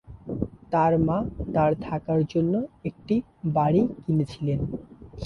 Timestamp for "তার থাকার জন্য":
1.53-2.53